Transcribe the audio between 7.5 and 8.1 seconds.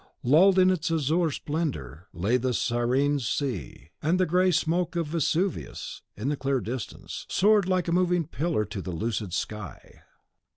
like a